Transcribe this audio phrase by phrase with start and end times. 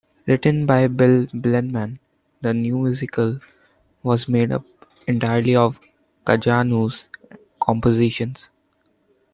[0.25, 1.99] Written by Bill Blenman,
[2.41, 3.39] the new musical
[4.01, 4.65] was made up
[5.05, 5.79] entirely of
[6.25, 7.03] Kajanus
[7.59, 8.49] compositions.